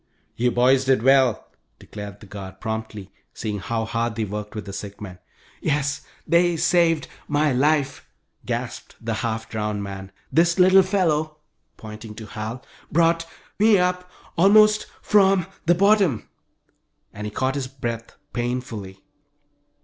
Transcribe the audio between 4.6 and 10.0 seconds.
the sick man. "Yes they saved my life!" gasped the half drowned